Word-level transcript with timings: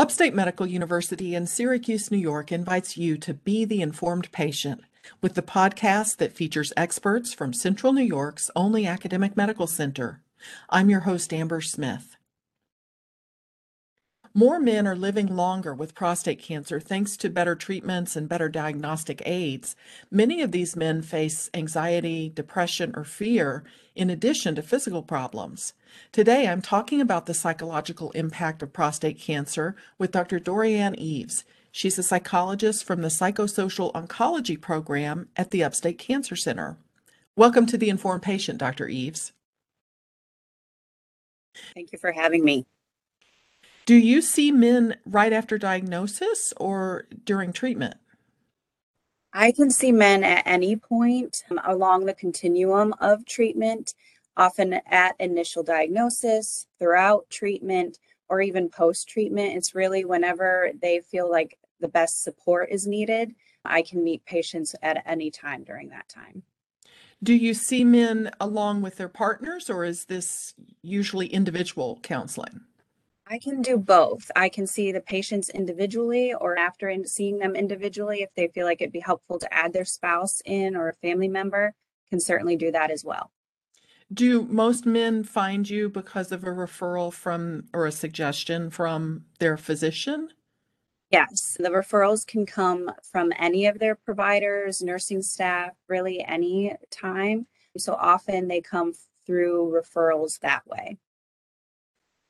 Upstate 0.00 0.32
Medical 0.32 0.66
University 0.66 1.34
in 1.34 1.46
Syracuse, 1.46 2.10
New 2.10 2.16
York 2.16 2.50
invites 2.50 2.96
you 2.96 3.18
to 3.18 3.34
be 3.34 3.66
the 3.66 3.82
informed 3.82 4.32
patient 4.32 4.80
with 5.20 5.34
the 5.34 5.42
podcast 5.42 6.16
that 6.16 6.32
features 6.32 6.72
experts 6.74 7.34
from 7.34 7.52
Central 7.52 7.92
New 7.92 8.00
York's 8.02 8.50
only 8.56 8.86
academic 8.86 9.36
medical 9.36 9.66
center. 9.66 10.22
I'm 10.70 10.88
your 10.88 11.00
host, 11.00 11.34
Amber 11.34 11.60
Smith. 11.60 12.16
More 14.32 14.60
men 14.60 14.86
are 14.86 14.94
living 14.94 15.34
longer 15.34 15.74
with 15.74 15.96
prostate 15.96 16.38
cancer 16.38 16.78
thanks 16.78 17.16
to 17.16 17.28
better 17.28 17.56
treatments 17.56 18.14
and 18.14 18.28
better 18.28 18.48
diagnostic 18.48 19.20
aids. 19.26 19.74
Many 20.08 20.40
of 20.40 20.52
these 20.52 20.76
men 20.76 21.02
face 21.02 21.50
anxiety, 21.52 22.30
depression, 22.32 22.92
or 22.94 23.02
fear 23.02 23.64
in 23.96 24.08
addition 24.08 24.54
to 24.54 24.62
physical 24.62 25.02
problems. 25.02 25.72
Today, 26.12 26.46
I'm 26.46 26.62
talking 26.62 27.00
about 27.00 27.26
the 27.26 27.34
psychological 27.34 28.12
impact 28.12 28.62
of 28.62 28.72
prostate 28.72 29.18
cancer 29.18 29.74
with 29.98 30.12
Dr. 30.12 30.38
Dorianne 30.38 30.96
Eaves. 30.96 31.42
She's 31.72 31.98
a 31.98 32.02
psychologist 32.04 32.84
from 32.84 33.02
the 33.02 33.08
Psychosocial 33.08 33.92
Oncology 33.94 34.60
program 34.60 35.28
at 35.36 35.50
the 35.50 35.64
Upstate 35.64 35.98
Cancer 35.98 36.36
Center. 36.36 36.76
Welcome 37.34 37.66
to 37.66 37.76
the 37.76 37.90
Informed 37.90 38.22
Patient, 38.22 38.58
Dr. 38.58 38.86
Eaves. 38.88 39.32
Thank 41.74 41.90
you 41.90 41.98
for 41.98 42.12
having 42.12 42.44
me. 42.44 42.64
Do 43.90 43.96
you 43.96 44.22
see 44.22 44.52
men 44.52 44.98
right 45.04 45.32
after 45.32 45.58
diagnosis 45.58 46.54
or 46.58 47.08
during 47.24 47.52
treatment? 47.52 47.96
I 49.32 49.50
can 49.50 49.68
see 49.68 49.90
men 49.90 50.22
at 50.22 50.46
any 50.46 50.76
point 50.76 51.42
um, 51.50 51.58
along 51.64 52.04
the 52.04 52.14
continuum 52.14 52.94
of 53.00 53.26
treatment, 53.26 53.94
often 54.36 54.74
at 54.86 55.16
initial 55.18 55.64
diagnosis, 55.64 56.68
throughout 56.78 57.28
treatment, 57.30 57.98
or 58.28 58.40
even 58.40 58.68
post 58.68 59.08
treatment. 59.08 59.56
It's 59.56 59.74
really 59.74 60.04
whenever 60.04 60.70
they 60.80 61.00
feel 61.00 61.28
like 61.28 61.58
the 61.80 61.88
best 61.88 62.22
support 62.22 62.68
is 62.70 62.86
needed. 62.86 63.34
I 63.64 63.82
can 63.82 64.04
meet 64.04 64.24
patients 64.24 64.76
at 64.82 65.02
any 65.04 65.32
time 65.32 65.64
during 65.64 65.88
that 65.88 66.08
time. 66.08 66.44
Do 67.24 67.34
you 67.34 67.54
see 67.54 67.82
men 67.82 68.30
along 68.40 68.82
with 68.82 68.98
their 68.98 69.08
partners, 69.08 69.68
or 69.68 69.84
is 69.84 70.04
this 70.04 70.54
usually 70.80 71.26
individual 71.26 71.98
counseling? 72.04 72.60
I 73.32 73.38
can 73.38 73.62
do 73.62 73.78
both. 73.78 74.28
I 74.34 74.48
can 74.48 74.66
see 74.66 74.90
the 74.90 75.00
patients 75.00 75.50
individually 75.50 76.34
or 76.34 76.58
after 76.58 76.88
in 76.88 77.06
seeing 77.06 77.38
them 77.38 77.54
individually 77.54 78.22
if 78.22 78.30
they 78.34 78.48
feel 78.48 78.66
like 78.66 78.82
it'd 78.82 78.92
be 78.92 78.98
helpful 78.98 79.38
to 79.38 79.54
add 79.54 79.72
their 79.72 79.84
spouse 79.84 80.42
in 80.44 80.74
or 80.74 80.88
a 80.88 80.94
family 80.94 81.28
member 81.28 81.72
can 82.10 82.18
certainly 82.18 82.56
do 82.56 82.72
that 82.72 82.90
as 82.90 83.04
well. 83.04 83.30
Do 84.12 84.42
most 84.42 84.84
men 84.84 85.22
find 85.22 85.70
you 85.70 85.88
because 85.88 86.32
of 86.32 86.42
a 86.42 86.48
referral 86.48 87.12
from 87.12 87.68
or 87.72 87.86
a 87.86 87.92
suggestion 87.92 88.68
from 88.68 89.26
their 89.38 89.56
physician? 89.56 90.30
Yes, 91.12 91.56
the 91.56 91.70
referrals 91.70 92.26
can 92.26 92.46
come 92.46 92.90
from 93.12 93.32
any 93.38 93.66
of 93.66 93.78
their 93.78 93.94
providers, 93.94 94.82
nursing 94.82 95.22
staff, 95.22 95.76
really 95.88 96.24
any 96.24 96.74
time. 96.90 97.46
So 97.76 97.94
often 97.94 98.48
they 98.48 98.60
come 98.60 98.92
through 99.24 99.72
referrals 99.72 100.40
that 100.40 100.66
way. 100.66 100.98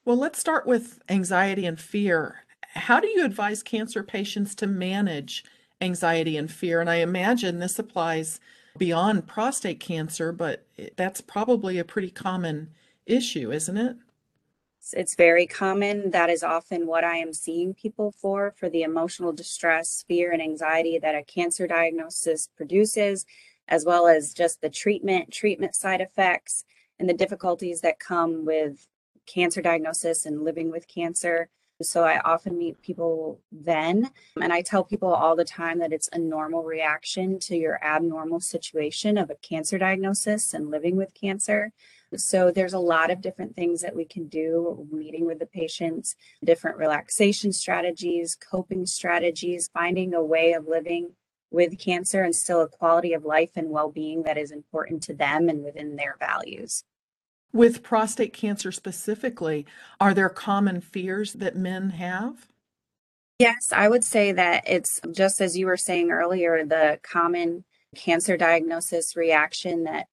Well, 0.05 0.17
let's 0.17 0.39
start 0.39 0.67
with 0.67 1.03
anxiety 1.09 1.67
and 1.67 1.79
fear. 1.79 2.45
How 2.75 3.01
do 3.01 3.09
you 3.09 3.25
advise 3.25 3.63
cancer 3.63 4.03
patients 4.03 4.55
to 4.57 4.67
manage 4.67 5.45
anxiety 5.81 6.37
and 6.37 6.51
fear? 6.51 6.81
And 6.81 6.89
I 6.89 6.97
imagine 6.97 7.59
this 7.59 7.79
applies 7.79 8.41
beyond 8.79 9.27
prostate 9.27 9.81
cancer, 9.81 10.33
but 10.33 10.67
that's 10.97 11.21
probably 11.21 11.79
a 11.79 11.85
pretty 11.85 12.11
common 12.11 12.71
issue, 13.07 13.53
isn't 13.53 13.77
it? 13.77 13.97
It's 14.95 15.15
very 15.15 15.47
common. 15.47 16.11
That 16.13 16.31
is 16.31 16.43
often 16.43 16.87
what 16.87 17.05
I 17.05 17.17
am 17.17 17.35
seeing 17.35 17.75
people 17.75 18.13
for, 18.13 18.55
for 18.57 18.71
the 18.71 18.83
emotional 18.83 19.33
distress, 19.33 20.05
fear, 20.09 20.33
and 20.33 20.41
anxiety 20.41 20.99
that 20.99 21.15
a 21.15 21.23
cancer 21.23 21.67
diagnosis 21.67 22.49
produces, 22.57 23.27
as 23.69 23.85
well 23.85 24.09
as 24.09 24.33
just 24.33 24.63
the 24.63 24.71
treatment, 24.71 25.31
treatment 25.31 25.75
side 25.75 26.01
effects, 26.01 26.65
and 26.99 27.09
the 27.09 27.15
difficulties 27.15 27.83
that 27.83 27.99
come 27.99 28.47
with 28.47 28.87
cancer 29.33 29.63
diagnosis 29.63 30.27
and 30.27 30.45
living 30.45 30.71
with 30.71 30.89
cancer. 30.89 31.49
So 31.83 32.05
I 32.05 32.21
often 32.21 32.59
meet 32.59 32.83
people 32.83 33.41
then, 33.51 34.11
and 34.39 34.53
I 34.53 34.61
tell 34.61 34.85
people 34.85 35.15
all 35.15 35.35
the 35.35 35.47
time 35.47 35.79
that 35.79 35.95
it's 35.95 36.11
a 36.13 36.19
normal 36.19 36.63
reaction 36.63 37.39
to 37.41 37.57
your 37.57 37.83
abnormal 37.83 38.41
situation 38.41 39.17
of 39.17 39.31
a 39.31 39.37
cancer 39.37 39.79
diagnosis 39.79 40.53
and 40.53 40.71
living 40.71 40.97
with 40.97 41.15
cancer. 41.15 41.73
So 42.17 42.51
there's 42.51 42.75
a 42.75 42.79
lot 42.79 43.11
of 43.11 43.23
different 43.23 43.57
things 43.57 43.81
that 43.81 43.97
we 43.97 44.05
can 44.05 44.27
do 44.27 44.87
meeting 44.93 45.25
with 45.25 45.39
the 45.39 45.47
patients, 45.47 46.17
different 46.45 46.77
relaxation 46.77 47.51
strategies, 47.51 48.35
coping 48.35 48.85
strategies, 48.85 49.71
finding 49.73 50.13
a 50.13 50.23
way 50.23 50.53
of 50.53 50.67
living 50.67 51.13
with 51.51 51.79
cancer 51.79 52.23
and 52.23 52.35
still 52.35 52.61
a 52.61 52.69
quality 52.69 53.13
of 53.13 53.25
life 53.25 53.51
and 53.57 53.71
well-being 53.71 54.25
that 54.25 54.37
is 54.37 54.51
important 54.51 55.03
to 55.05 55.15
them 55.15 55.49
and 55.49 55.65
within 55.65 55.97
their 55.97 56.17
values. 56.19 56.85
With 57.53 57.83
prostate 57.83 58.33
cancer 58.33 58.71
specifically, 58.71 59.67
are 60.01 60.15
there 60.15 60.29
common 60.29 60.81
fears 60.81 61.33
that 61.35 61.57
men 61.57 61.91
have? 61.91 62.47
Yes, 63.41 63.73
I 63.73 63.89
would 63.89 64.05
say 64.05 64.33
that 64.33 64.65
it's 64.67 65.01
just 65.11 65.41
as 65.41 65.57
you 65.57 65.67
were 65.67 65.77
saying 65.77 66.11
earlier, 66.11 66.65
the 66.65 67.01
common 67.03 67.65
cancer 67.97 68.37
diagnosis 68.37 69.17
reaction 69.17 69.85
that 69.85 70.07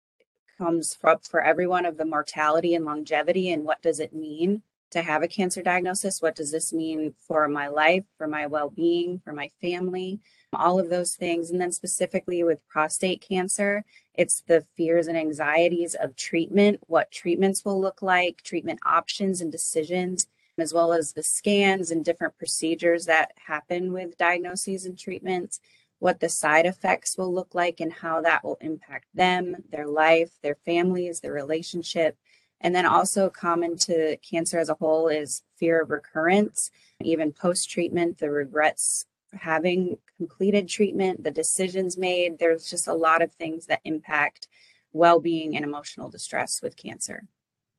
comes 0.57 0.97
up 1.03 1.25
for 1.25 1.43
everyone 1.43 1.85
of 1.85 1.97
the 1.97 2.05
mortality 2.05 2.73
and 2.73 2.85
longevity 2.85 3.51
and 3.51 3.63
what 3.63 3.81
does 3.81 3.99
it 3.99 4.13
mean 4.13 4.63
to 4.91 5.01
have 5.01 5.21
a 5.21 5.27
cancer 5.27 5.61
diagnosis? 5.61 6.21
What 6.21 6.35
does 6.35 6.51
this 6.51 6.73
mean 6.73 7.13
for 7.27 7.47
my 7.47 7.67
life, 7.67 8.05
for 8.17 8.27
my 8.27 8.47
well 8.47 8.69
being, 8.69 9.19
for 9.23 9.33
my 9.33 9.51
family? 9.61 10.19
All 10.53 10.79
of 10.79 10.89
those 10.89 11.15
things. 11.15 11.51
And 11.51 11.59
then 11.59 11.71
specifically 11.71 12.43
with 12.43 12.67
prostate 12.67 13.21
cancer, 13.21 13.83
it's 14.13 14.41
the 14.41 14.65
fears 14.75 15.07
and 15.07 15.17
anxieties 15.17 15.95
of 15.95 16.15
treatment, 16.15 16.79
what 16.87 17.11
treatments 17.11 17.63
will 17.63 17.79
look 17.79 18.01
like, 18.01 18.41
treatment 18.43 18.79
options 18.85 19.41
and 19.41 19.51
decisions, 19.51 20.27
as 20.57 20.73
well 20.73 20.93
as 20.93 21.13
the 21.13 21.23
scans 21.23 21.91
and 21.91 22.03
different 22.03 22.37
procedures 22.37 23.05
that 23.05 23.33
happen 23.45 23.93
with 23.93 24.17
diagnoses 24.17 24.85
and 24.85 24.97
treatments, 24.97 25.59
what 25.99 26.19
the 26.19 26.29
side 26.29 26.65
effects 26.65 27.17
will 27.17 27.33
look 27.33 27.53
like, 27.53 27.79
and 27.79 27.91
how 27.91 28.21
that 28.21 28.43
will 28.43 28.57
impact 28.61 29.05
them, 29.13 29.55
their 29.71 29.87
life, 29.87 30.31
their 30.41 30.55
families, 30.65 31.19
their 31.19 31.33
relationship 31.33 32.17
and 32.61 32.75
then 32.75 32.85
also 32.85 33.29
common 33.29 33.77
to 33.77 34.17
cancer 34.17 34.59
as 34.59 34.69
a 34.69 34.73
whole 34.75 35.07
is 35.07 35.43
fear 35.57 35.81
of 35.81 35.89
recurrence, 35.89 36.71
even 37.01 37.31
post 37.31 37.69
treatment, 37.69 38.17
the 38.17 38.29
regrets 38.29 39.05
having 39.33 39.97
completed 40.17 40.67
treatment, 40.67 41.23
the 41.23 41.31
decisions 41.31 41.97
made. 41.97 42.39
There's 42.39 42.69
just 42.69 42.87
a 42.87 42.93
lot 42.93 43.21
of 43.21 43.33
things 43.33 43.65
that 43.67 43.81
impact 43.83 44.47
well 44.93 45.19
being 45.19 45.55
and 45.55 45.65
emotional 45.65 46.09
distress 46.09 46.61
with 46.61 46.77
cancer. 46.77 47.27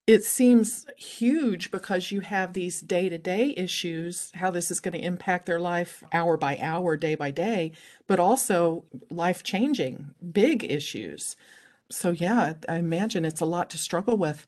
It 0.06 0.24
seems 0.24 0.86
huge 0.96 1.70
because 1.70 2.10
you 2.10 2.20
have 2.20 2.54
these 2.54 2.80
day 2.80 3.10
to 3.10 3.18
day 3.18 3.52
issues, 3.56 4.30
how 4.34 4.50
this 4.50 4.70
is 4.70 4.80
going 4.80 4.94
to 4.94 5.04
impact 5.04 5.44
their 5.44 5.60
life 5.60 6.02
hour 6.12 6.38
by 6.38 6.58
hour, 6.62 6.96
day 6.96 7.14
by 7.14 7.30
day, 7.30 7.72
but 8.06 8.18
also 8.18 8.84
life 9.10 9.42
changing, 9.42 10.14
big 10.32 10.64
issues 10.64 11.36
so 11.90 12.10
yeah, 12.10 12.54
I 12.68 12.76
imagine 12.76 13.24
it's 13.24 13.40
a 13.40 13.46
lot 13.46 13.70
to 13.70 13.78
struggle 13.78 14.16
with. 14.16 14.46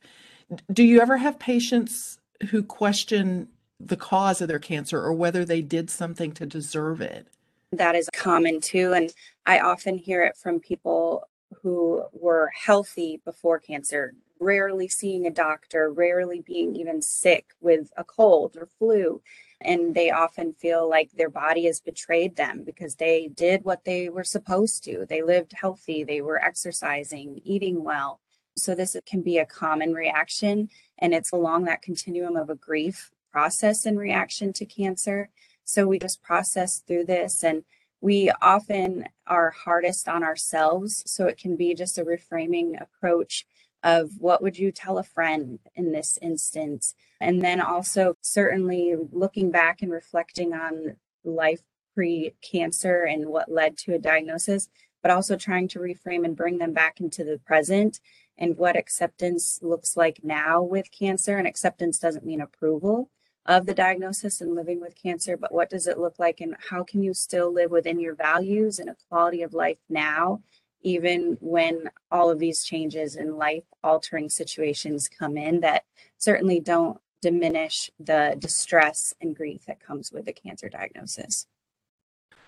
Do 0.73 0.83
you 0.83 1.01
ever 1.01 1.17
have 1.17 1.39
patients 1.39 2.19
who 2.51 2.63
question 2.63 3.49
the 3.81 3.97
cause 3.97 4.41
of 4.41 4.49
their 4.49 4.59
cancer 4.59 5.03
or 5.03 5.13
whether 5.13 5.45
they 5.45 5.63
did 5.63 5.91
something 5.91 6.33
to 6.33 6.47
deserve 6.47 7.01
it? 7.01 7.27
That 7.73 7.95
is 7.95 8.09
common 8.13 8.61
too. 8.61 8.93
And 8.93 9.13
I 9.47 9.61
often 9.61 9.97
hear 9.97 10.23
it 10.23 10.37
from 10.37 10.61
people 10.61 11.29
who 11.63 12.05
were 12.13 12.51
healthy 12.55 13.21
before 13.25 13.59
cancer, 13.59 14.15
rarely 14.39 14.89
seeing 14.89 15.27
a 15.27 15.31
doctor, 15.31 15.91
rarely 15.91 16.41
being 16.41 16.77
even 16.77 17.03
sick 17.03 17.47
with 17.61 17.91
a 17.97 18.05
cold 18.05 18.57
or 18.57 18.69
flu 18.79 19.21
and 19.61 19.95
they 19.95 20.11
often 20.11 20.55
feel 20.55 20.89
like 20.89 21.11
their 21.13 21.29
body 21.29 21.67
has 21.67 21.81
betrayed 21.81 22.37
them 22.37 22.63
because 22.65 22.97
they 22.97 23.29
did 23.29 23.65
what 23.65 23.85
they 23.85 24.09
were 24.09 24.25
supposed 24.25 24.83
to. 24.85 25.05
They 25.07 25.23
lived 25.23 25.53
healthy, 25.53 26.03
they 26.03 26.23
were 26.23 26.43
exercising, 26.43 27.41
eating 27.45 27.85
well. 27.85 28.21
So, 28.57 28.75
this 28.75 28.97
can 29.07 29.23
be 29.23 29.39
a 29.39 29.47
common 29.47 29.93
reaction, 29.93 30.71
and 30.99 31.15
it's 31.15 31.33
along 31.33 31.65
that 31.65 31.83
continuum 31.83 32.37
of 32.37 32.51
a 32.51 32.55
grief 32.55 33.11
process 33.31 33.87
and 33.87 33.99
reaction 33.99 34.53
to 34.55 34.67
cancer. 34.67 35.31
So, 35.65 35.87
we 35.87 35.99
just 35.99 36.23
process 36.23 36.83
through 36.87 37.05
this, 37.07 37.45
and 37.45 37.65
we 38.01 38.31
often 38.43 39.07
are 39.27 39.51
hardest 39.51 40.09
on 40.09 40.23
ourselves. 40.23 41.03
So, 41.07 41.27
it 41.27 41.39
can 41.39 41.57
be 41.57 41.75
just 41.75 41.99
a 41.99 42.05
reframing 42.05 42.81
approach 42.81 43.47
of 43.83 44.11
what 44.19 44.43
would 44.43 44.59
you 44.59 44.71
tell 44.71 44.99
a 44.99 45.03
friend 45.03 45.59
in 45.75 45.93
this 45.93 46.19
instance 46.21 46.95
and 47.21 47.43
then 47.43 47.61
also 47.61 48.17
certainly 48.21 48.95
looking 49.11 49.51
back 49.51 49.81
and 49.81 49.91
reflecting 49.91 50.53
on 50.53 50.97
life 51.25 51.63
pre-cancer 51.95 53.05
and 53.05 53.27
what 53.27 53.51
led 53.51 53.77
to 53.77 53.95
a 53.95 53.99
diagnosis 53.99 54.69
but 55.03 55.11
also 55.11 55.35
trying 55.35 55.67
to 55.67 55.79
reframe 55.79 56.25
and 56.25 56.37
bring 56.37 56.59
them 56.59 56.75
back 56.75 57.01
into 57.01 57.25
the 57.25 57.39
present 57.39 58.01
and 58.37 58.57
what 58.57 58.77
acceptance 58.77 59.59
looks 59.63 59.97
like 59.97 60.21
now 60.23 60.63
with 60.63 60.91
cancer 60.91 61.39
and 61.39 61.47
acceptance 61.47 61.99
doesn't 61.99 62.27
mean 62.27 62.41
approval 62.41 63.11
of 63.47 63.67
the 63.67 63.75
diagnosis 63.75 64.41
and 64.41 64.55
living 64.55 64.81
with 64.81 65.01
cancer, 65.01 65.37
but 65.37 65.53
what 65.53 65.71
does 65.71 65.87
it 65.87 65.99
look 65.99 66.19
like 66.19 66.41
and 66.41 66.55
how 66.69 66.85
can 66.85 67.03
you 67.03 67.15
still 67.15 67.53
live 67.53 67.71
within 67.71 67.99
your 67.99 68.15
values 68.15 68.79
and 68.79 68.91
a 68.91 68.97
quality 69.09 69.43
of 69.43 69.55
life 69.55 69.79
now, 69.89 70.43
even 70.83 71.37
when 71.41 71.91
all 72.11 72.31
of 72.31 72.39
these 72.39 72.65
changes 72.65 73.17
and 73.17 73.37
life 73.37 73.65
altering 73.83 74.29
situations 74.29 75.09
come 75.09 75.37
in 75.37 75.61
that 75.61 75.85
certainly 76.19 76.61
don't 76.61 76.99
diminish 77.23 77.91
the 77.99 78.37
distress 78.39 79.13
and 79.21 79.37
grief 79.37 79.67
that 79.67 79.85
comes 79.85 80.11
with 80.13 80.29
a 80.29 80.33
cancer 80.33 80.69
diagnosis. 80.69 81.47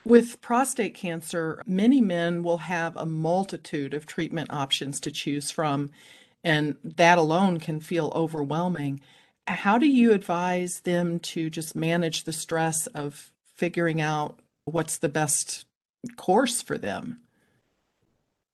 With 0.04 0.40
prostate 0.40 0.94
cancer, 0.94 1.62
many 1.64 2.00
men 2.00 2.42
will 2.42 2.58
have 2.58 2.96
a 2.96 3.06
multitude 3.06 3.94
of 3.94 4.06
treatment 4.06 4.52
options 4.52 4.98
to 5.00 5.12
choose 5.12 5.50
from, 5.50 5.90
and 6.42 6.76
that 6.82 7.18
alone 7.18 7.60
can 7.60 7.78
feel 7.78 8.12
overwhelming. 8.14 9.00
How 9.46 9.78
do 9.78 9.86
you 9.86 10.12
advise 10.12 10.80
them 10.80 11.18
to 11.20 11.50
just 11.50 11.74
manage 11.74 12.24
the 12.24 12.32
stress 12.32 12.86
of 12.88 13.32
figuring 13.54 14.00
out 14.00 14.40
what's 14.64 14.98
the 14.98 15.08
best 15.08 15.66
course 16.16 16.62
for 16.62 16.78
them? 16.78 17.20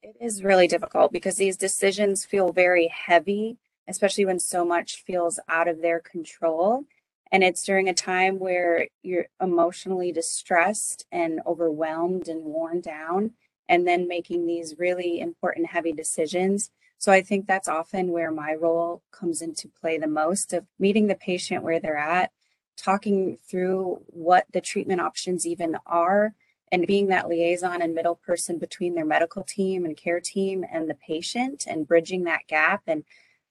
It 0.03 0.17
is 0.21 0.43
really 0.43 0.67
difficult 0.67 1.13
because 1.13 1.37
these 1.37 1.57
decisions 1.57 2.25
feel 2.25 2.53
very 2.53 2.89
heavy 2.89 3.59
especially 3.89 4.27
when 4.27 4.39
so 4.39 4.65
much 4.65 5.03
feels 5.03 5.41
out 5.49 5.67
of 5.67 5.81
their 5.81 5.99
control. 5.99 6.85
And 7.33 7.43
it's 7.43 7.65
during 7.65 7.89
a 7.89 7.95
time 7.95 8.39
where 8.39 8.87
you're 9.03 9.27
emotionally 9.41 10.13
distressed 10.13 11.07
and 11.11 11.41
overwhelmed 11.47 12.29
and 12.29 12.45
worn 12.45 12.81
down, 12.81 13.33
and 13.69 13.87
then 13.87 14.09
making 14.09 14.47
these 14.47 14.79
really 14.79 15.21
important, 15.21 15.67
heavy 15.67 15.93
decisions. 15.93 16.71
So 16.99 17.13
I 17.13 17.23
think 17.23 17.47
that's 17.47 17.69
often 17.69 18.11
where 18.11 18.33
my 18.33 18.55
role 18.55 19.03
comes 19.13 19.41
into 19.41 19.69
play 19.69 19.99
the 19.99 20.09
most 20.09 20.53
of 20.53 20.67
meeting 20.79 21.07
the 21.07 21.15
patient 21.15 21.63
where 21.63 21.79
they're 21.79 21.97
at, 21.97 22.33
talking 22.77 23.39
through 23.49 24.03
what 24.09 24.47
the 24.53 24.61
treatment 24.61 25.01
options 25.01 25.47
even 25.47 25.77
are, 25.87 26.35
and 26.73 26.87
being 26.87 27.07
that 27.07 27.29
liaison 27.29 27.81
and 27.83 27.95
middle 27.95 28.17
person 28.17 28.59
between 28.59 28.95
their 28.95 29.05
medical 29.05 29.43
team 29.43 29.85
and 29.85 29.97
care 29.97 30.21
team 30.21 30.65
and 30.71 30.91
the 30.91 30.95
patient 30.95 31.65
and 31.67 31.87
bridging 31.89 32.25
that 32.25 32.47
gap 32.47 32.83
and 32.87 33.05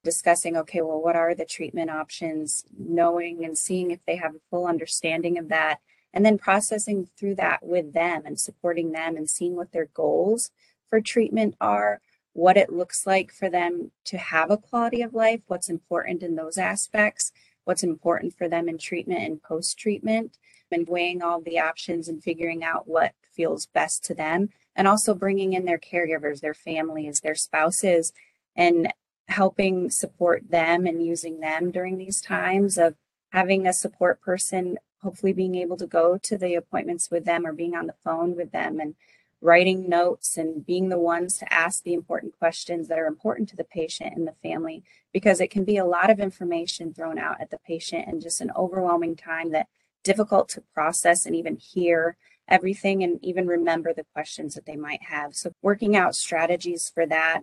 discussing 0.03 0.55
okay 0.55 0.81
well 0.81 1.01
what 1.01 1.15
are 1.15 1.33
the 1.33 1.43
treatment 1.43 1.89
options 1.89 2.63
knowing 2.77 3.43
and 3.43 3.57
seeing 3.57 3.91
if 3.91 3.99
they 4.05 4.15
have 4.15 4.35
a 4.35 4.41
full 4.49 4.67
understanding 4.67 5.37
of 5.37 5.49
that 5.49 5.79
and 6.13 6.25
then 6.25 6.37
processing 6.37 7.09
through 7.17 7.35
that 7.35 7.65
with 7.65 7.93
them 7.93 8.21
and 8.25 8.39
supporting 8.39 8.91
them 8.91 9.17
and 9.17 9.29
seeing 9.29 9.55
what 9.55 9.71
their 9.71 9.89
goals 9.93 10.51
for 10.89 11.01
treatment 11.01 11.55
are 11.59 11.99
what 12.37 12.55
it 12.55 12.71
looks 12.71 13.07
like 13.07 13.31
for 13.31 13.49
them 13.49 13.89
to 14.05 14.15
have 14.15 14.51
a 14.51 14.57
quality 14.57 15.01
of 15.01 15.15
life 15.15 15.41
what's 15.47 15.69
important 15.69 16.21
in 16.21 16.35
those 16.35 16.55
aspects 16.55 17.31
what's 17.63 17.81
important 17.81 18.31
for 18.37 18.47
them 18.47 18.69
in 18.69 18.77
treatment 18.77 19.21
and 19.21 19.41
post 19.41 19.75
treatment 19.75 20.37
and 20.71 20.87
weighing 20.87 21.23
all 21.23 21.41
the 21.41 21.57
options 21.57 22.07
and 22.07 22.23
figuring 22.23 22.63
out 22.63 22.87
what 22.87 23.13
feels 23.33 23.65
best 23.65 24.05
to 24.05 24.13
them 24.13 24.49
and 24.75 24.87
also 24.87 25.15
bringing 25.15 25.53
in 25.53 25.65
their 25.65 25.79
caregivers 25.79 26.39
their 26.39 26.53
families 26.53 27.21
their 27.21 27.33
spouses 27.33 28.13
and 28.55 28.93
helping 29.29 29.89
support 29.89 30.51
them 30.51 30.85
and 30.85 31.03
using 31.03 31.39
them 31.39 31.71
during 31.71 31.97
these 31.97 32.21
times 32.21 32.77
of 32.77 32.93
having 33.31 33.65
a 33.65 33.73
support 33.73 34.21
person 34.21 34.77
hopefully 35.01 35.33
being 35.33 35.55
able 35.55 35.77
to 35.77 35.87
go 35.87 36.19
to 36.21 36.37
the 36.37 36.53
appointments 36.53 37.09
with 37.09 37.25
them 37.25 37.47
or 37.47 37.51
being 37.51 37.73
on 37.73 37.87
the 37.87 37.95
phone 38.03 38.35
with 38.35 38.51
them 38.51 38.79
and 38.79 38.93
writing 39.41 39.87
notes 39.87 40.37
and 40.37 40.65
being 40.65 40.89
the 40.89 40.99
ones 40.99 41.37
to 41.37 41.53
ask 41.53 41.83
the 41.83 41.93
important 41.93 42.37
questions 42.37 42.87
that 42.87 42.97
are 42.97 43.05
important 43.05 43.47
to 43.49 43.55
the 43.55 43.63
patient 43.63 44.15
and 44.15 44.27
the 44.27 44.33
family 44.41 44.83
because 45.13 45.39
it 45.39 45.51
can 45.51 45.63
be 45.63 45.77
a 45.77 45.85
lot 45.85 46.09
of 46.09 46.19
information 46.19 46.93
thrown 46.93 47.19
out 47.19 47.39
at 47.39 47.51
the 47.51 47.59
patient 47.59 48.07
and 48.07 48.21
just 48.21 48.41
an 48.41 48.51
overwhelming 48.55 49.15
time 49.15 49.51
that 49.51 49.67
difficult 50.03 50.49
to 50.49 50.63
process 50.73 51.25
and 51.25 51.35
even 51.35 51.55
hear 51.55 52.17
everything 52.47 53.03
and 53.03 53.19
even 53.23 53.45
remember 53.45 53.93
the 53.93 54.05
questions 54.13 54.55
that 54.55 54.65
they 54.65 54.75
might 54.75 55.03
have 55.03 55.35
so 55.35 55.51
working 55.61 55.95
out 55.95 56.15
strategies 56.15 56.89
for 56.89 57.05
that 57.05 57.41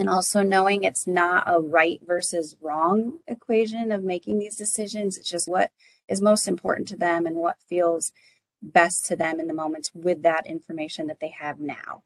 and 0.00 0.08
also 0.08 0.42
knowing 0.42 0.82
it's 0.82 1.06
not 1.06 1.44
a 1.46 1.60
right 1.60 2.00
versus 2.06 2.56
wrong 2.60 3.18
equation 3.26 3.92
of 3.92 4.02
making 4.02 4.38
these 4.38 4.56
decisions. 4.56 5.18
It's 5.18 5.28
just 5.28 5.46
what 5.46 5.70
is 6.08 6.22
most 6.22 6.48
important 6.48 6.88
to 6.88 6.96
them 6.96 7.26
and 7.26 7.36
what 7.36 7.58
feels 7.68 8.10
best 8.62 9.06
to 9.06 9.16
them 9.16 9.40
in 9.40 9.46
the 9.46 9.54
moments 9.54 9.90
with 9.94 10.22
that 10.22 10.46
information 10.46 11.06
that 11.06 11.20
they 11.20 11.34
have 11.38 11.60
now. 11.60 12.02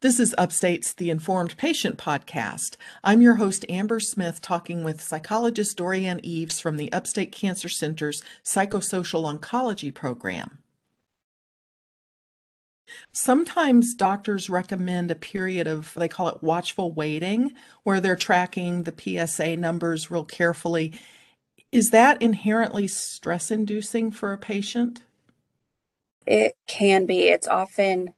This 0.00 0.20
is 0.20 0.34
Upstate's 0.38 0.92
The 0.92 1.10
Informed 1.10 1.56
Patient 1.56 1.98
podcast. 1.98 2.76
I'm 3.02 3.20
your 3.20 3.36
host, 3.36 3.64
Amber 3.68 4.00
Smith, 4.00 4.40
talking 4.40 4.84
with 4.84 5.00
psychologist 5.00 5.76
Dorianne 5.76 6.20
Eaves 6.22 6.60
from 6.60 6.76
the 6.76 6.92
Upstate 6.92 7.32
Cancer 7.32 7.68
Center's 7.68 8.22
Psychosocial 8.44 9.38
Oncology 9.38 9.92
program. 9.92 10.58
Sometimes 13.12 13.94
doctors 13.94 14.50
recommend 14.50 15.10
a 15.10 15.16
period 15.16 15.66
of, 15.66 15.94
they 15.94 16.08
call 16.08 16.28
it 16.28 16.42
watchful 16.42 16.92
waiting, 16.92 17.52
where 17.84 18.00
they're 18.00 18.16
tracking 18.16 18.82
the 18.82 19.26
PSA 19.26 19.56
numbers 19.56 20.10
real 20.10 20.24
carefully. 20.24 20.92
Is 21.70 21.90
that 21.90 22.20
inherently 22.20 22.86
stress 22.86 23.50
inducing 23.50 24.10
for 24.10 24.32
a 24.32 24.38
patient? 24.38 25.02
It 26.26 26.54
can 26.66 27.06
be. 27.06 27.28
It's 27.28 27.48
often 27.48 28.14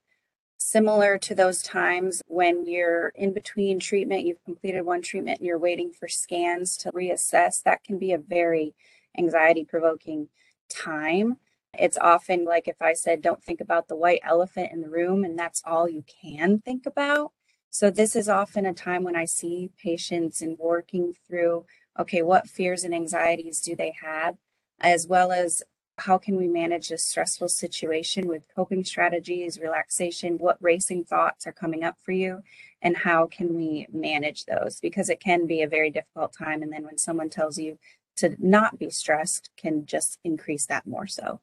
similar 0.58 1.18
to 1.18 1.34
those 1.34 1.62
times 1.62 2.22
when 2.26 2.66
you're 2.66 3.08
in 3.14 3.32
between 3.32 3.78
treatment, 3.78 4.24
you've 4.24 4.44
completed 4.44 4.82
one 4.82 5.02
treatment, 5.02 5.38
and 5.38 5.46
you're 5.46 5.58
waiting 5.58 5.92
for 5.92 6.08
scans 6.08 6.76
to 6.78 6.92
reassess. 6.92 7.62
That 7.62 7.84
can 7.84 7.98
be 7.98 8.12
a 8.12 8.18
very 8.18 8.74
anxiety 9.18 9.64
provoking 9.64 10.28
time. 10.68 11.36
It's 11.78 11.98
often 11.98 12.44
like 12.44 12.68
if 12.68 12.80
I 12.80 12.92
said, 12.94 13.22
don't 13.22 13.42
think 13.42 13.60
about 13.60 13.88
the 13.88 13.96
white 13.96 14.20
elephant 14.22 14.72
in 14.72 14.80
the 14.80 14.88
room, 14.90 15.24
and 15.24 15.38
that's 15.38 15.62
all 15.66 15.88
you 15.88 16.04
can 16.22 16.60
think 16.60 16.86
about. 16.86 17.32
So, 17.70 17.90
this 17.90 18.14
is 18.14 18.28
often 18.28 18.66
a 18.66 18.72
time 18.72 19.02
when 19.02 19.16
I 19.16 19.24
see 19.24 19.70
patients 19.82 20.40
and 20.40 20.56
working 20.58 21.12
through 21.26 21.66
okay, 21.98 22.22
what 22.22 22.48
fears 22.48 22.84
and 22.84 22.94
anxieties 22.94 23.60
do 23.60 23.76
they 23.76 23.94
have, 24.02 24.36
as 24.80 25.06
well 25.06 25.30
as 25.32 25.62
how 25.98 26.18
can 26.18 26.36
we 26.36 26.48
manage 26.48 26.90
a 26.90 26.98
stressful 26.98 27.48
situation 27.48 28.26
with 28.26 28.48
coping 28.54 28.84
strategies, 28.84 29.60
relaxation, 29.60 30.38
what 30.38 30.58
racing 30.60 31.04
thoughts 31.04 31.46
are 31.46 31.52
coming 31.52 31.84
up 31.84 31.96
for 32.02 32.12
you, 32.12 32.42
and 32.82 32.96
how 32.96 33.26
can 33.26 33.54
we 33.54 33.86
manage 33.92 34.44
those? 34.44 34.80
Because 34.80 35.08
it 35.08 35.20
can 35.20 35.46
be 35.46 35.62
a 35.62 35.68
very 35.68 35.90
difficult 35.90 36.32
time. 36.32 36.62
And 36.62 36.72
then 36.72 36.84
when 36.84 36.98
someone 36.98 37.30
tells 37.30 37.58
you 37.58 37.78
to 38.16 38.34
not 38.38 38.78
be 38.78 38.90
stressed, 38.90 39.50
can 39.56 39.86
just 39.86 40.18
increase 40.24 40.66
that 40.66 40.86
more 40.86 41.06
so. 41.06 41.40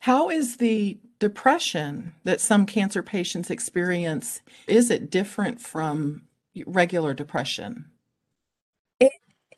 How 0.00 0.28
is 0.30 0.56
the 0.56 0.98
depression 1.18 2.14
that 2.24 2.40
some 2.40 2.66
cancer 2.66 3.02
patients 3.02 3.50
experience? 3.50 4.40
Is 4.66 4.90
it 4.90 5.10
different 5.10 5.60
from 5.60 6.22
regular 6.66 7.14
depression? 7.14 7.86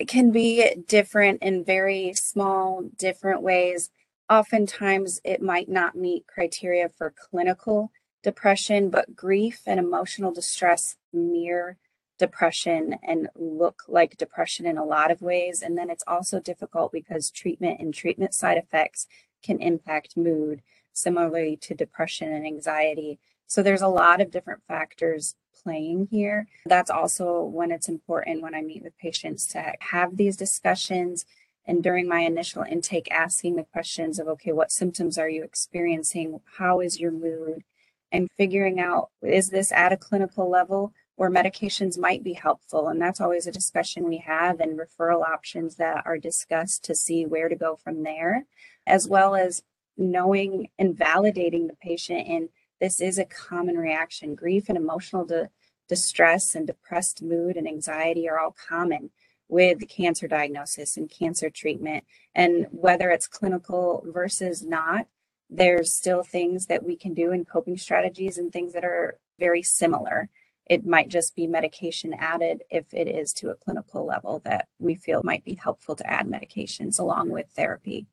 Can 0.07 0.31
be 0.31 0.77
different 0.87 1.43
in 1.43 1.65
very 1.65 2.13
small, 2.15 2.85
different 2.97 3.43
ways. 3.43 3.91
Oftentimes, 4.31 5.21
it 5.25 5.43
might 5.43 5.69
not 5.69 5.97
meet 5.97 6.27
criteria 6.27 6.89
for 6.89 7.13
clinical 7.31 7.91
depression, 8.23 8.91
but 8.91 9.17
grief 9.17 9.63
and 9.67 9.81
emotional 9.81 10.33
distress 10.33 10.97
mirror 11.13 11.79
depression 12.19 12.97
and 13.03 13.29
look 13.37 13.83
like 13.89 14.17
depression 14.17 14.67
in 14.67 14.77
a 14.77 14.85
lot 14.85 15.11
of 15.11 15.23
ways. 15.23 15.63
And 15.63 15.79
then 15.79 15.89
it's 15.89 16.05
also 16.07 16.41
difficult 16.41 16.93
because 16.93 17.31
treatment 17.31 17.81
and 17.81 17.95
treatment 17.95 18.35
side 18.35 18.59
effects 18.59 19.07
can 19.43 19.61
impact 19.61 20.17
mood, 20.17 20.63
similarly 20.93 21.57
to 21.63 21.75
depression 21.75 22.33
and 22.33 22.45
anxiety. 22.45 23.19
So 23.47 23.63
there's 23.63 23.83
a 23.83 23.89
lot 23.89 24.21
of 24.21 24.31
different 24.31 24.63
factors 24.69 25.37
playing 25.63 26.09
here. 26.11 26.47
That's 26.67 26.91
also 26.91 27.43
when 27.43 27.71
it's 27.71 27.89
important 27.89 28.43
when 28.43 28.55
I 28.55 28.63
meet 28.63 28.83
with 28.83 28.99
patients 28.99 29.47
to 29.49 29.73
have 29.81 30.17
these 30.17 30.37
discussions. 30.37 31.25
And 31.67 31.83
during 31.83 32.09
my 32.09 32.21
initial 32.21 32.63
intake 32.63 33.11
asking 33.11 33.57
the 33.57 33.65
questions 33.65 34.19
of 34.19 34.29
okay 34.29 34.53
what 34.53 34.73
symptoms 34.73 35.19
are 35.19 35.29
you 35.29 35.45
experiencing? 35.45 36.41
How 36.59 36.81
is 36.81 36.99
your 36.99 37.13
mood? 37.13 37.65
And 38.11 38.29
figuring 38.37 38.81
out 38.81 39.11
is 39.23 39.51
this 39.51 39.71
at 39.73 39.93
a 39.93 39.97
clinical 39.97 40.51
level 40.51 40.93
where 41.17 41.31
medications 41.31 41.99
might 41.99 42.25
be 42.25 42.33
helpful? 42.33 42.89
And 42.89 43.01
that's 43.01 43.21
always 43.21 43.47
a 43.47 43.53
discussion 43.53 44.09
we 44.09 44.19
have 44.19 44.61
and 44.61 44.79
referral 44.79 45.29
options 45.29 45.77
that 45.77 46.03
are 46.07 46.17
discussed 46.17 46.85
to 46.85 46.95
see 46.95 47.27
where 47.27 47.49
to 47.49 47.57
go 47.57 47.77
from 47.77 48.03
there 48.03 48.47
as 48.87 49.07
well 49.07 49.37
as 49.37 49.63
knowing 49.97 50.69
and 50.79 50.97
validating 50.97 51.67
the 51.67 51.77
patient 51.81 52.27
in 52.27 52.49
this 52.81 53.01
is 53.01 53.19
a 53.19 53.25
common 53.25 53.77
reaction. 53.77 54.35
Grief 54.35 54.69
and 54.69 54.77
emotional 54.77 55.25
di- 55.25 55.49
distress 55.89 56.55
and 56.55 56.67
depressed 56.67 57.23
mood 57.23 57.57
and 57.57 57.67
anxiety 57.67 58.29
are 58.29 58.39
all 58.39 58.55
common 58.69 59.11
with 59.49 59.89
cancer 59.89 60.29
diagnosis 60.29 60.97
and 60.97 61.11
cancer 61.11 61.51
treatment. 61.51 62.05
And 62.35 62.67
whether 62.71 63.11
it's 63.11 63.27
clinical 63.27 64.05
versus 64.07 64.63
not, 64.63 65.07
there's 65.51 65.95
still 65.95 66.23
things 66.23 66.67
that 66.67 66.85
we 66.85 66.97
can 66.97 67.15
do 67.15 67.33
in 67.33 67.47
coping 67.47 67.79
strategies 67.79 68.37
and 68.37 68.53
things 68.53 68.75
that 68.75 68.85
are 68.85 69.19
very 69.39 69.63
similar. 69.63 70.29
It 70.67 70.85
might 70.85 71.09
just 71.09 71.35
be 71.35 71.47
medication 71.47 72.13
added 72.13 72.63
if 72.71 72.93
it 72.93 73.09
is 73.09 73.33
to 73.35 73.49
a 73.49 73.55
clinical 73.55 74.05
level 74.05 74.43
that 74.45 74.69
we 74.79 74.95
feel 74.95 75.23
might 75.25 75.45
be 75.45 75.55
helpful 75.55 75.97
to 75.97 76.07
add 76.07 76.27
medications 76.27 77.01
along 77.01 77.31
with 77.31 77.47
therapy. 77.57 78.07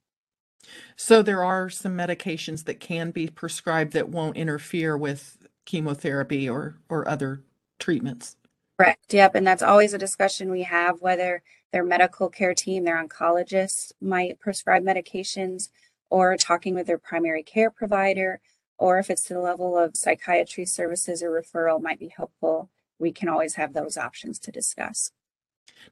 So 0.96 1.22
there 1.22 1.44
are 1.44 1.70
some 1.70 1.98
medications 1.98 2.66
that 2.66 2.80
can 2.80 3.12
be 3.12 3.28
prescribed 3.28 3.94
that 3.94 4.10
won't 4.10 4.38
interfere 4.38 4.98
with 4.98 5.38
chemotherapy 5.66 6.50
or 6.50 6.78
or 6.90 7.08
other 7.08 7.44
treatments. 7.80 8.36
Correct. 8.78 9.14
Yep. 9.14 9.36
And 9.36 9.48
that's 9.48 9.64
always 9.64 9.94
a 9.94 9.98
discussion 9.98 10.52
we 10.52 10.64
have 10.64 11.02
whether 11.02 11.44
their 11.72 11.84
medical 11.84 12.30
care 12.30 12.54
team, 12.54 12.84
their 12.84 13.02
oncologist 13.02 13.94
might 14.02 14.40
prescribe 14.40 14.84
medications 14.84 15.70
or 16.10 16.38
talking 16.38 16.76
with 16.76 16.88
their 16.88 16.98
primary 16.98 17.44
care 17.44 17.70
provider, 17.70 18.40
or 18.78 19.00
if 19.00 19.10
it's 19.10 19.28
the 19.28 19.40
level 19.40 19.78
of 19.78 19.96
psychiatry 19.96 20.66
services 20.66 21.24
or 21.24 21.30
referral 21.32 21.82
might 21.82 22.00
be 22.00 22.14
helpful. 22.16 22.70
We 23.00 23.12
can 23.12 23.28
always 23.28 23.56
have 23.56 23.74
those 23.74 23.98
options 23.98 24.40
to 24.40 24.52
discuss. 24.52 25.12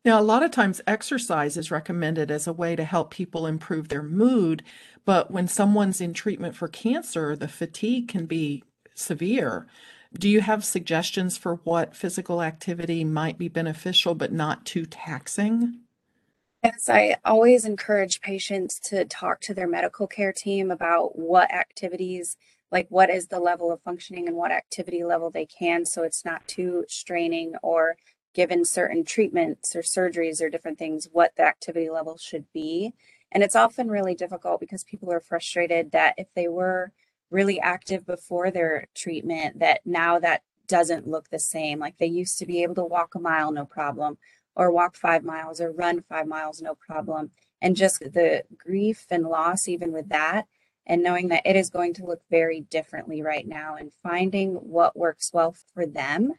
Now, 0.05 0.19
a 0.19 0.21
lot 0.21 0.43
of 0.43 0.51
times 0.51 0.81
exercise 0.85 1.55
is 1.55 1.71
recommended 1.71 2.29
as 2.29 2.45
a 2.45 2.53
way 2.53 2.75
to 2.75 2.83
help 2.83 3.11
people 3.11 3.47
improve 3.47 3.87
their 3.87 4.03
mood, 4.03 4.63
but 5.05 5.31
when 5.31 5.47
someone's 5.47 6.01
in 6.01 6.13
treatment 6.13 6.55
for 6.55 6.67
cancer, 6.67 7.35
the 7.35 7.47
fatigue 7.47 8.07
can 8.07 8.25
be 8.25 8.63
severe. 8.95 9.67
Do 10.13 10.29
you 10.29 10.41
have 10.41 10.65
suggestions 10.65 11.37
for 11.37 11.55
what 11.63 11.95
physical 11.95 12.41
activity 12.41 13.03
might 13.03 13.37
be 13.37 13.47
beneficial 13.47 14.13
but 14.13 14.31
not 14.31 14.65
too 14.65 14.85
taxing? 14.85 15.79
Yes, 16.63 16.87
I 16.87 17.17
always 17.25 17.65
encourage 17.65 18.21
patients 18.21 18.79
to 18.81 19.05
talk 19.05 19.41
to 19.41 19.53
their 19.53 19.67
medical 19.67 20.07
care 20.07 20.31
team 20.31 20.71
about 20.71 21.17
what 21.17 21.51
activities, 21.51 22.37
like 22.71 22.87
what 22.89 23.09
is 23.09 23.27
the 23.27 23.39
level 23.39 23.71
of 23.71 23.81
functioning 23.81 24.27
and 24.27 24.37
what 24.37 24.51
activity 24.51 25.03
level 25.03 25.29
they 25.29 25.45
can, 25.45 25.85
so 25.85 26.03
it's 26.03 26.23
not 26.23 26.47
too 26.47 26.85
straining 26.87 27.55
or 27.63 27.97
given 28.33 28.65
certain 28.65 29.03
treatments 29.03 29.75
or 29.75 29.81
surgeries 29.81 30.41
or 30.41 30.49
different 30.49 30.79
things, 30.79 31.07
what 31.11 31.33
the 31.35 31.43
activity 31.43 31.89
level 31.89 32.17
should 32.17 32.45
be. 32.53 32.93
And 33.31 33.43
it's 33.43 33.55
often 33.55 33.89
really 33.89 34.15
difficult 34.15 34.59
because 34.59 34.83
people 34.83 35.11
are 35.11 35.19
frustrated 35.19 35.91
that 35.91 36.15
if 36.17 36.27
they 36.35 36.47
were 36.47 36.91
really 37.31 37.59
active 37.59 38.05
before 38.05 38.51
their 38.51 38.87
treatment, 38.93 39.59
that 39.59 39.81
now 39.85 40.19
that 40.19 40.43
doesn't 40.67 41.07
look 41.07 41.29
the 41.29 41.39
same. 41.39 41.79
Like 41.79 41.97
they 41.97 42.05
used 42.07 42.37
to 42.39 42.45
be 42.45 42.63
able 42.63 42.75
to 42.75 42.83
walk 42.83 43.15
a 43.15 43.19
mile, 43.19 43.51
no 43.51 43.65
problem, 43.65 44.17
or 44.55 44.71
walk 44.71 44.95
five 44.95 45.23
miles 45.23 45.59
or 45.59 45.71
run 45.71 46.01
five 46.01 46.27
miles, 46.27 46.61
no 46.61 46.75
problem. 46.75 47.31
And 47.61 47.75
just 47.75 47.99
the 47.99 48.43
grief 48.57 49.07
and 49.09 49.25
loss, 49.25 49.67
even 49.67 49.91
with 49.91 50.09
that, 50.09 50.47
and 50.85 51.01
knowing 51.01 51.29
that 51.29 51.45
it 51.45 51.55
is 51.55 51.69
going 51.69 51.93
to 51.95 52.05
look 52.05 52.21
very 52.29 52.61
differently 52.61 53.21
right 53.21 53.47
now 53.47 53.75
and 53.75 53.91
finding 54.03 54.53
what 54.55 54.97
works 54.97 55.31
well 55.33 55.55
for 55.73 55.85
them 55.85 56.33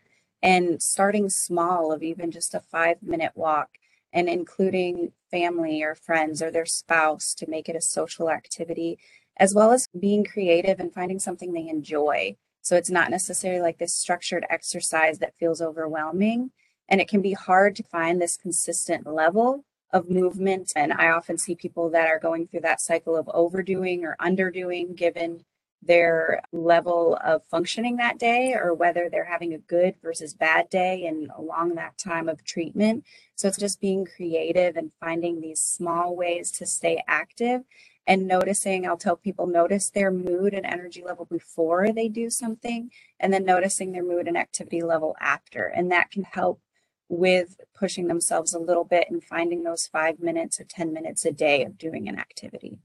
and 0.44 0.80
starting 0.82 1.30
small 1.30 1.90
of 1.90 2.02
even 2.02 2.30
just 2.30 2.54
a 2.54 2.60
five 2.60 3.02
minute 3.02 3.32
walk 3.34 3.70
and 4.12 4.28
including 4.28 5.10
family 5.30 5.82
or 5.82 5.94
friends 5.94 6.42
or 6.42 6.50
their 6.50 6.66
spouse 6.66 7.34
to 7.34 7.48
make 7.48 7.68
it 7.68 7.74
a 7.74 7.80
social 7.80 8.30
activity, 8.30 8.98
as 9.38 9.54
well 9.54 9.72
as 9.72 9.88
being 9.98 10.22
creative 10.22 10.78
and 10.78 10.92
finding 10.92 11.18
something 11.18 11.52
they 11.52 11.66
enjoy. 11.66 12.36
So 12.60 12.76
it's 12.76 12.90
not 12.90 13.10
necessarily 13.10 13.60
like 13.60 13.78
this 13.78 13.94
structured 13.94 14.46
exercise 14.50 15.18
that 15.18 15.34
feels 15.34 15.62
overwhelming. 15.62 16.50
And 16.90 17.00
it 17.00 17.08
can 17.08 17.22
be 17.22 17.32
hard 17.32 17.74
to 17.76 17.82
find 17.82 18.20
this 18.20 18.36
consistent 18.36 19.06
level 19.06 19.64
of 19.92 20.10
movement. 20.10 20.72
And 20.76 20.92
I 20.92 21.08
often 21.08 21.38
see 21.38 21.54
people 21.54 21.88
that 21.90 22.08
are 22.08 22.18
going 22.18 22.46
through 22.46 22.60
that 22.60 22.82
cycle 22.82 23.16
of 23.16 23.30
overdoing 23.32 24.04
or 24.04 24.14
underdoing 24.20 24.94
given 24.94 25.44
their 25.86 26.42
level 26.52 27.18
of 27.24 27.44
functioning 27.44 27.96
that 27.96 28.18
day 28.18 28.54
or 28.54 28.74
whether 28.74 29.08
they're 29.08 29.24
having 29.24 29.54
a 29.54 29.58
good 29.58 29.94
versus 30.02 30.34
bad 30.34 30.68
day 30.70 31.06
and 31.06 31.30
along 31.36 31.74
that 31.74 31.98
time 31.98 32.28
of 32.28 32.44
treatment. 32.44 33.04
So 33.34 33.48
it's 33.48 33.58
just 33.58 33.80
being 33.80 34.06
creative 34.06 34.76
and 34.76 34.92
finding 35.00 35.40
these 35.40 35.60
small 35.60 36.16
ways 36.16 36.50
to 36.52 36.66
stay 36.66 37.02
active 37.06 37.62
and 38.06 38.26
noticing. 38.26 38.86
I'll 38.86 38.96
tell 38.96 39.16
people 39.16 39.46
notice 39.46 39.90
their 39.90 40.10
mood 40.10 40.54
and 40.54 40.66
energy 40.66 41.02
level 41.04 41.24
before 41.24 41.92
they 41.92 42.08
do 42.08 42.30
something 42.30 42.90
and 43.18 43.32
then 43.32 43.44
noticing 43.44 43.92
their 43.92 44.04
mood 44.04 44.28
and 44.28 44.36
activity 44.36 44.82
level 44.82 45.16
after. 45.20 45.64
And 45.66 45.90
that 45.90 46.10
can 46.10 46.24
help 46.24 46.60
with 47.08 47.60
pushing 47.74 48.06
themselves 48.06 48.54
a 48.54 48.58
little 48.58 48.84
bit 48.84 49.08
and 49.10 49.22
finding 49.22 49.62
those 49.62 49.86
five 49.86 50.20
minutes 50.20 50.60
or 50.60 50.64
10 50.64 50.92
minutes 50.92 51.24
a 51.24 51.32
day 51.32 51.64
of 51.64 51.78
doing 51.78 52.08
an 52.08 52.18
activity. 52.18 52.78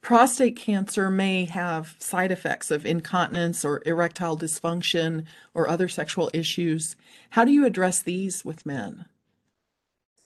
Prostate 0.00 0.56
cancer 0.56 1.10
may 1.10 1.44
have 1.44 1.96
side 1.98 2.32
effects 2.32 2.70
of 2.70 2.84
incontinence 2.84 3.64
or 3.64 3.82
erectile 3.86 4.36
dysfunction 4.36 5.24
or 5.54 5.68
other 5.68 5.88
sexual 5.88 6.30
issues. 6.34 6.96
How 7.30 7.44
do 7.44 7.52
you 7.52 7.64
address 7.64 8.02
these 8.02 8.44
with 8.44 8.66
men? 8.66 9.06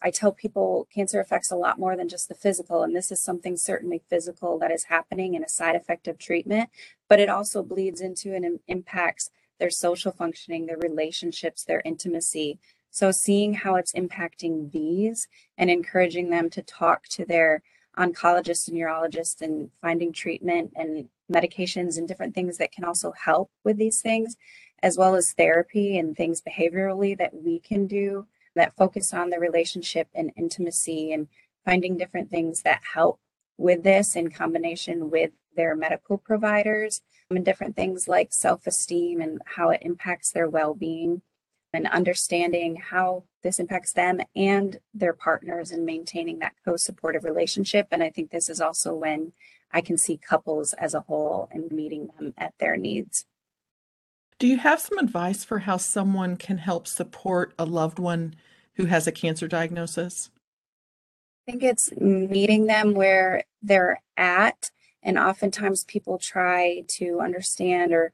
I 0.03 0.11
tell 0.11 0.33
people 0.33 0.87
cancer 0.95 1.21
affects 1.21 1.51
a 1.51 1.57
lot 1.57 1.79
more 1.79 1.97
than 1.97 2.09
just 2.09 2.29
the 2.29 2.35
physical, 2.35 2.83
and 2.83 2.95
this 2.95 3.11
is 3.11 3.21
something 3.23 3.57
certainly 3.57 4.03
physical 4.09 4.59
that 4.59 4.71
is 4.71 4.85
happening 4.85 5.35
and 5.35 5.45
a 5.45 5.49
side 5.49 5.75
effect 5.75 6.07
of 6.07 6.19
treatment, 6.19 6.71
but 7.09 7.19
it 7.19 7.29
also 7.29 7.63
bleeds 7.63 8.01
into 8.01 8.35
and 8.35 8.61
impacts 8.69 9.31
their 9.59 9.71
social 9.71 10.13
functioning, 10.13 10.67
their 10.67 10.77
relationships, 10.77 11.65
their 11.65 11.83
intimacy. 11.85 12.59
So, 12.91 13.11
seeing 13.11 13.55
how 13.55 13.77
it's 13.77 13.93
impacting 13.93 14.71
these 14.71 15.29
and 15.59 15.71
encouraging 15.71 16.31
them 16.31 16.51
to 16.51 16.63
talk 16.63 17.09
to 17.09 17.25
their 17.25 17.63
oncologists 17.99 18.69
and 18.69 18.77
urologists 18.77 19.41
and 19.41 19.71
finding 19.81 20.13
treatment 20.13 20.73
and 20.77 21.09
medications 21.33 21.99
and 21.99 22.07
different 22.07 22.35
things 22.35 22.59
that 22.59 22.73
can 22.73 22.85
also 22.85 23.13
help 23.13 23.51
with 23.65 23.77
these 23.77 24.01
things, 24.01 24.37
as 24.83 24.97
well 24.97 25.15
as 25.15 25.33
therapy 25.33 25.99
and 25.99 26.17
things 26.17 26.43
behaviorally 26.43 27.17
that 27.17 27.35
we 27.35 27.59
can 27.59 27.87
do 27.87 28.27
that 28.55 28.77
focus 28.77 29.13
on 29.13 29.31
the 29.31 29.39
relationship 29.39 30.09
and 30.15 30.33
intimacy 30.37 31.13
and 31.13 31.29
finding 31.65 31.97
different 31.97 32.31
things 32.31 32.63
that 32.63 32.81
help 32.95 33.21
with 33.59 33.83
this 33.83 34.17
in 34.17 34.31
combination 34.31 35.11
with 35.11 35.31
their 35.57 35.75
medical 35.75 36.19
providers 36.19 37.01
and 37.31 37.45
different 37.45 37.75
things 37.75 38.07
like 38.07 38.33
self 38.33 38.67
esteem 38.67 39.21
and 39.21 39.41
how 39.45 39.71
it 39.71 39.81
impacts 39.83 40.31
their 40.31 40.49
well 40.49 40.75
being 40.75 41.23
and 41.73 41.87
understanding 41.89 42.77
how 42.77 43.25
this 43.47 43.61
impacts 43.61 43.93
them 43.93 44.21
and 44.35 44.81
their 44.93 45.13
partners 45.13 45.71
in 45.71 45.85
maintaining 45.85 46.41
that 46.41 46.55
co 46.65 46.77
supportive 46.77 47.23
relationship. 47.23 47.87
And 47.93 48.03
I 48.03 48.11
think 48.11 48.31
this 48.31 48.49
is 48.49 48.61
also 48.61 48.93
when 48.93 49.33
I 49.71 49.81
can 49.81 49.97
see 49.97 50.17
couples 50.17 50.73
as 50.73 50.95
a 50.95 51.03
whole 51.03 51.49
and 51.53 51.71
meeting 51.71 52.09
them 52.19 52.35
at 52.37 52.55
their 52.59 52.77
needs. 52.77 53.25
Do 54.41 54.49
you 54.49 54.59
have 54.59 54.81
some 54.81 54.99
advice 54.99 55.45
for 55.45 55.61
how 55.61 55.77
someone 55.77 56.37
can 56.37 56.59
help 56.59 56.89
support 56.89 57.55
a 57.57 57.65
loved 57.65 58.01
one 58.01 58.35
who 58.75 58.87
has 58.87 59.07
a 59.07 59.13
cancer 59.13 59.47
diagnosis? 59.47 60.31
I 61.47 61.53
think 61.53 61.63
it's 61.63 61.93
meeting 61.99 62.67
them 62.67 62.95
where 62.95 63.45
they're 63.63 64.03
at. 64.17 64.73
And 65.05 65.17
oftentimes 65.17 65.85
people 65.85 66.19
try 66.19 66.83
to 66.89 67.21
understand 67.21 67.93
or 67.93 68.13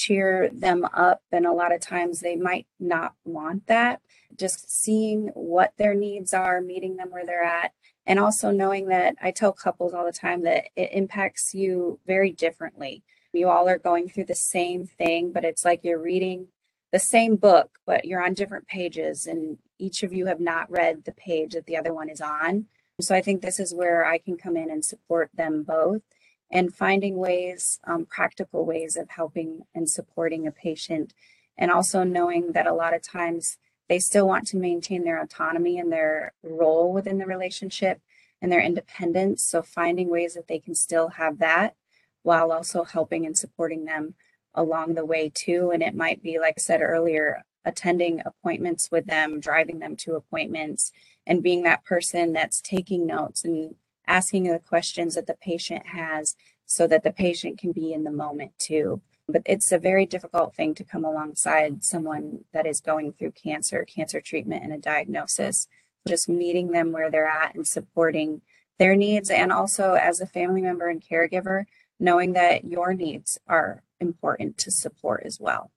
cheer 0.00 0.48
them 0.52 0.86
up. 0.94 1.22
And 1.30 1.46
a 1.46 1.52
lot 1.52 1.72
of 1.74 1.80
times 1.80 2.20
they 2.20 2.36
might 2.36 2.66
not 2.78 3.14
want 3.24 3.66
that. 3.66 4.00
Just 4.36 4.70
seeing 4.70 5.28
what 5.34 5.72
their 5.76 5.94
needs 5.94 6.32
are, 6.32 6.60
meeting 6.60 6.96
them 6.96 7.10
where 7.10 7.26
they're 7.26 7.44
at, 7.44 7.72
and 8.06 8.18
also 8.18 8.50
knowing 8.50 8.88
that 8.88 9.16
I 9.20 9.30
tell 9.30 9.52
couples 9.52 9.92
all 9.92 10.04
the 10.04 10.12
time 10.12 10.42
that 10.42 10.64
it 10.76 10.90
impacts 10.92 11.54
you 11.54 12.00
very 12.06 12.32
differently. 12.32 13.02
You 13.32 13.48
all 13.48 13.68
are 13.68 13.78
going 13.78 14.08
through 14.08 14.24
the 14.24 14.34
same 14.34 14.86
thing, 14.86 15.32
but 15.32 15.44
it's 15.44 15.64
like 15.64 15.80
you're 15.82 16.02
reading 16.02 16.48
the 16.92 16.98
same 16.98 17.36
book, 17.36 17.78
but 17.86 18.04
you're 18.04 18.24
on 18.24 18.34
different 18.34 18.66
pages, 18.66 19.26
and 19.26 19.58
each 19.78 20.02
of 20.02 20.12
you 20.12 20.26
have 20.26 20.40
not 20.40 20.70
read 20.70 21.04
the 21.04 21.12
page 21.12 21.52
that 21.54 21.66
the 21.66 21.76
other 21.76 21.94
one 21.94 22.08
is 22.08 22.20
on. 22.20 22.66
So 23.00 23.14
I 23.14 23.22
think 23.22 23.40
this 23.40 23.60
is 23.60 23.74
where 23.74 24.04
I 24.04 24.18
can 24.18 24.36
come 24.36 24.56
in 24.56 24.70
and 24.70 24.84
support 24.84 25.30
them 25.34 25.62
both 25.62 26.02
and 26.50 26.74
finding 26.74 27.16
ways, 27.16 27.78
um, 27.84 28.06
practical 28.06 28.64
ways 28.64 28.96
of 28.96 29.08
helping 29.10 29.62
and 29.74 29.88
supporting 29.88 30.46
a 30.46 30.52
patient. 30.52 31.14
And 31.56 31.70
also 31.70 32.02
knowing 32.04 32.52
that 32.52 32.66
a 32.66 32.74
lot 32.74 32.94
of 32.94 33.02
times 33.02 33.58
they 33.88 33.98
still 33.98 34.26
want 34.26 34.46
to 34.48 34.56
maintain 34.56 35.04
their 35.04 35.20
autonomy 35.20 35.78
and 35.78 35.92
their 35.92 36.32
role 36.42 36.92
within 36.92 37.18
the 37.18 37.26
relationship 37.26 38.00
and 38.40 38.50
their 38.50 38.60
independence. 38.60 39.42
So 39.42 39.62
finding 39.62 40.08
ways 40.08 40.34
that 40.34 40.48
they 40.48 40.58
can 40.58 40.74
still 40.74 41.08
have 41.08 41.38
that 41.38 41.74
while 42.22 42.52
also 42.52 42.84
helping 42.84 43.26
and 43.26 43.36
supporting 43.36 43.84
them 43.84 44.14
along 44.54 44.94
the 44.94 45.04
way 45.04 45.30
too. 45.32 45.70
And 45.72 45.82
it 45.82 45.94
might 45.94 46.22
be, 46.22 46.38
like 46.38 46.54
I 46.58 46.60
said 46.60 46.82
earlier, 46.82 47.42
attending 47.64 48.22
appointments 48.24 48.90
with 48.90 49.06
them, 49.06 49.40
driving 49.40 49.78
them 49.78 49.96
to 49.96 50.14
appointments, 50.14 50.92
and 51.26 51.42
being 51.42 51.62
that 51.62 51.84
person 51.84 52.32
that's 52.32 52.60
taking 52.60 53.06
notes 53.06 53.44
and 53.44 53.74
asking 54.10 54.42
the 54.44 54.58
questions 54.58 55.14
that 55.14 55.26
the 55.26 55.34
patient 55.34 55.86
has 55.86 56.34
so 56.66 56.86
that 56.88 57.04
the 57.04 57.12
patient 57.12 57.58
can 57.58 57.70
be 57.72 57.92
in 57.92 58.04
the 58.04 58.10
moment 58.10 58.52
too. 58.58 59.00
But 59.28 59.42
it's 59.46 59.70
a 59.70 59.78
very 59.78 60.04
difficult 60.04 60.56
thing 60.56 60.74
to 60.74 60.84
come 60.84 61.04
alongside 61.04 61.84
someone 61.84 62.44
that 62.52 62.66
is 62.66 62.80
going 62.80 63.12
through 63.12 63.30
cancer, 63.32 63.84
cancer 63.84 64.20
treatment, 64.20 64.64
and 64.64 64.72
a 64.72 64.78
diagnosis. 64.78 65.68
Just 66.08 66.28
meeting 66.28 66.72
them 66.72 66.90
where 66.90 67.10
they're 67.10 67.28
at 67.28 67.54
and 67.54 67.66
supporting 67.66 68.42
their 68.78 68.96
needs. 68.96 69.30
And 69.30 69.52
also, 69.52 69.94
as 69.94 70.20
a 70.20 70.26
family 70.26 70.62
member 70.62 70.88
and 70.88 71.02
caregiver, 71.02 71.66
knowing 72.00 72.32
that 72.32 72.64
your 72.64 72.94
needs 72.94 73.38
are 73.46 73.84
important 74.00 74.58
to 74.58 74.70
support 74.70 75.22
as 75.24 75.38
well. 75.38 75.70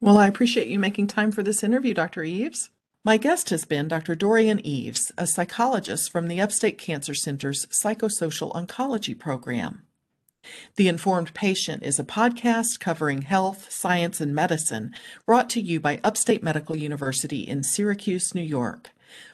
Well, 0.00 0.18
I 0.18 0.26
appreciate 0.26 0.68
you 0.68 0.78
making 0.78 1.06
time 1.06 1.30
for 1.30 1.42
this 1.42 1.62
interview, 1.62 1.94
Dr. 1.94 2.24
Eaves. 2.24 2.70
My 3.02 3.16
guest 3.16 3.48
has 3.48 3.64
been 3.64 3.88
Dr. 3.88 4.14
Dorianne 4.14 4.60
Eaves, 4.62 5.10
a 5.16 5.26
psychologist 5.26 6.12
from 6.12 6.28
the 6.28 6.38
Upstate 6.38 6.76
Cancer 6.76 7.14
Center's 7.14 7.64
Psychosocial 7.68 8.52
Oncology 8.52 9.18
Program. 9.18 9.84
The 10.76 10.86
Informed 10.86 11.32
Patient 11.32 11.82
is 11.82 11.98
a 11.98 12.04
podcast 12.04 12.78
covering 12.78 13.22
health, 13.22 13.72
science, 13.72 14.20
and 14.20 14.34
medicine 14.34 14.94
brought 15.24 15.48
to 15.50 15.62
you 15.62 15.80
by 15.80 15.98
Upstate 16.04 16.42
Medical 16.42 16.76
University 16.76 17.40
in 17.40 17.62
Syracuse, 17.62 18.34
New 18.34 18.42
York. 18.42 18.90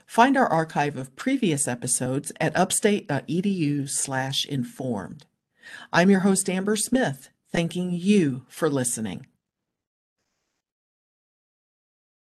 Find 0.06 0.37
our 0.37 0.46
archive 0.46 0.96
of 0.96 1.16
previous 1.16 1.66
episodes 1.66 2.30
at 2.40 2.56
upstate.edu/informed. 2.56 5.26
I'm 5.92 6.11
your 6.11 6.20
host 6.20 6.49
Amber 6.49 6.76
Smith, 6.76 7.30
thanking 7.50 7.90
you 7.90 8.46
for 8.49 8.70
listening. 8.70 9.26